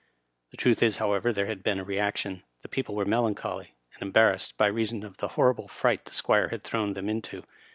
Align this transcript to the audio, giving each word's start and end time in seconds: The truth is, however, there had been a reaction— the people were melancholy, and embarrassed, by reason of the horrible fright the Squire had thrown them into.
The 0.49 0.57
truth 0.57 0.81
is, 0.81 0.97
however, 0.97 1.31
there 1.31 1.45
had 1.45 1.61
been 1.61 1.77
a 1.77 1.83
reaction— 1.83 2.41
the 2.63 2.67
people 2.67 2.95
were 2.95 3.05
melancholy, 3.05 3.75
and 3.93 4.01
embarrassed, 4.01 4.57
by 4.57 4.65
reason 4.65 5.03
of 5.03 5.17
the 5.17 5.27
horrible 5.37 5.67
fright 5.67 6.05
the 6.05 6.13
Squire 6.15 6.47
had 6.47 6.63
thrown 6.63 6.93
them 6.95 7.07
into. 7.07 7.43